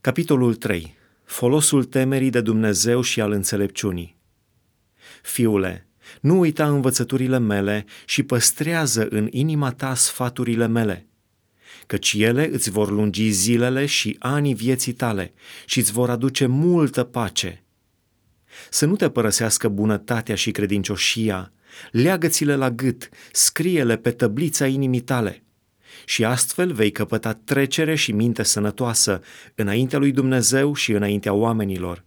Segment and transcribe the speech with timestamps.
[0.00, 0.96] Capitolul 3.
[1.24, 4.16] Folosul temerii de Dumnezeu și al înțelepciunii.
[5.22, 5.88] Fiule,
[6.20, 11.06] nu uita învățăturile mele și păstrează în inima ta sfaturile mele,
[11.86, 15.32] căci ele îți vor lungi zilele și anii vieții tale
[15.66, 17.64] și îți vor aduce multă pace.
[18.70, 21.52] Să nu te părăsească bunătatea și credincioșia,
[21.90, 25.42] leagă-ți-le la gât, scrie-le pe tăblița inimii tale–
[26.08, 29.20] și astfel vei căpăta trecere și minte sănătoasă
[29.54, 32.04] înaintea lui Dumnezeu și înaintea oamenilor.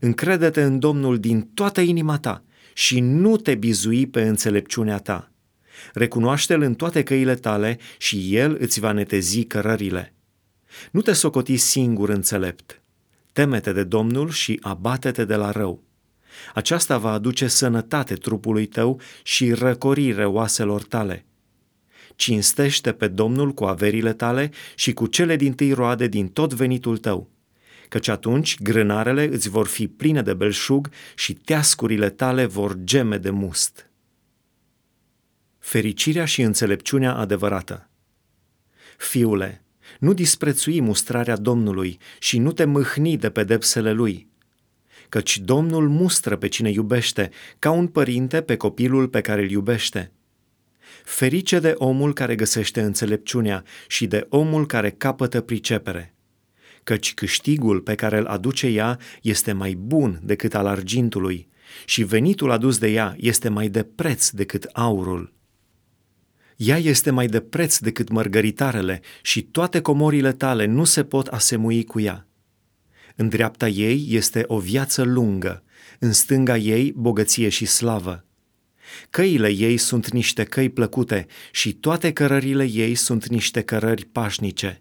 [0.00, 5.32] Încrede-te în Domnul din toată inima ta și nu te bizui pe înțelepciunea ta.
[5.92, 10.14] Recunoaște-L în toate căile tale și El îți va netezi cărările.
[10.90, 12.82] Nu te socoti singur înțelept.
[13.32, 15.82] Temete de Domnul și abate-te de la rău.
[16.54, 21.24] Aceasta va aduce sănătate trupului tău și răcorire oaselor tale–
[22.20, 26.98] cinstește pe Domnul cu averile tale și cu cele din tâi roade din tot venitul
[26.98, 27.30] tău,
[27.88, 33.30] căci atunci grânarele îți vor fi pline de belșug și teascurile tale vor geme de
[33.30, 33.90] must.
[35.58, 37.90] Fericirea și înțelepciunea adevărată.
[38.96, 39.64] Fiule,
[39.98, 44.28] nu disprețui mustrarea Domnului și nu te mâhni de pedepsele Lui,
[45.08, 50.12] căci Domnul mustră pe cine iubește, ca un părinte pe copilul pe care îl iubește–
[51.04, 56.14] Ferice de omul care găsește înțelepciunea și de omul care capătă pricepere,
[56.82, 61.48] căci câștigul pe care îl aduce ea este mai bun decât al argintului
[61.84, 65.32] și venitul adus de ea este mai de preț decât aurul.
[66.56, 71.84] Ea este mai de preț decât mărgăritarele și toate comorile tale nu se pot asemui
[71.84, 72.26] cu ea.
[73.16, 75.62] În dreapta ei este o viață lungă,
[75.98, 78.24] în stânga ei bogăție și slavă.
[79.10, 84.80] Căile ei sunt niște căi plăcute și toate cărările ei sunt niște cărări pașnice.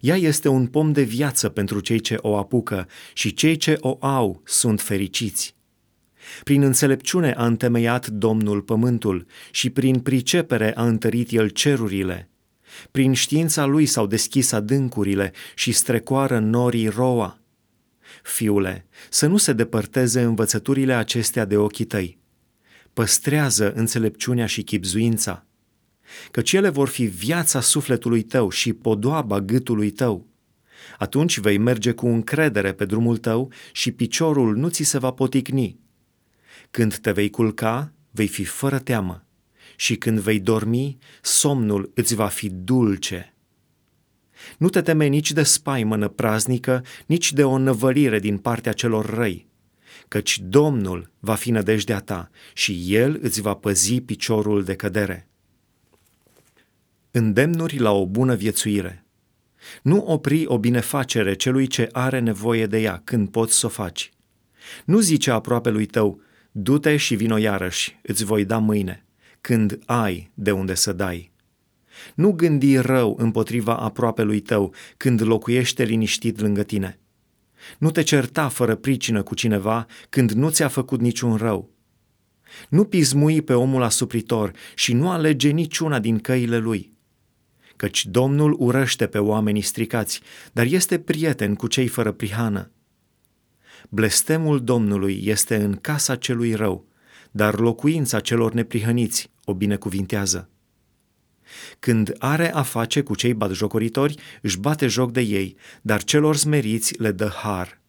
[0.00, 3.96] Ea este un pom de viață pentru cei ce o apucă și cei ce o
[4.00, 5.56] au sunt fericiți.
[6.44, 12.30] Prin înțelepciune a întemeiat Domnul pământul și prin pricepere a întărit el cerurile.
[12.90, 17.38] Prin știința lui s-au deschis adâncurile și strecoară norii roa.
[18.22, 22.18] Fiule, să nu se depărteze învățăturile acestea de ochii tăi
[22.98, 25.46] păstrează înțelepciunea și chipzuința,
[26.30, 30.26] căci ele vor fi viața sufletului tău și podoaba gâtului tău.
[30.98, 35.78] Atunci vei merge cu încredere pe drumul tău și piciorul nu ți se va poticni.
[36.70, 39.26] Când te vei culca, vei fi fără teamă
[39.76, 43.34] și când vei dormi, somnul îți va fi dulce.
[44.58, 49.48] Nu te teme nici de spaimă praznică, nici de o năvălire din partea celor răi,
[50.08, 55.28] căci Domnul va fi nădejdea ta și El îți va păzi piciorul de cădere.
[57.10, 59.04] Îndemnuri la o bună viețuire.
[59.82, 64.10] Nu opri o binefacere celui ce are nevoie de ea când poți să o faci.
[64.84, 66.20] Nu zice aproape lui tău,
[66.52, 69.04] du-te și vino iarăși, îți voi da mâine,
[69.40, 71.30] când ai de unde să dai.
[72.14, 76.98] Nu gândi rău împotriva aproape lui tău când locuiește liniștit lângă tine–
[77.78, 81.70] nu te certa fără pricină cu cineva când nu ți-a făcut niciun rău.
[82.68, 86.92] Nu pismui pe omul asupritor și nu alege niciuna din căile lui.
[87.76, 90.20] Căci Domnul urăște pe oamenii stricați,
[90.52, 92.70] dar este prieten cu cei fără prihană.
[93.88, 96.86] Blestemul Domnului este în casa celui rău,
[97.30, 100.50] dar locuința celor neprihăniți o binecuvintează.
[101.78, 107.00] Când are a face cu cei batjocoritori, își bate joc de ei, dar celor smeriți
[107.00, 107.80] le dă har.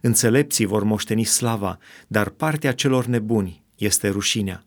[0.00, 4.64] Înțelepții vor moșteni slava, dar partea celor nebuni este rușinea.